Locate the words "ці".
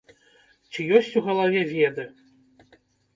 0.71-0.79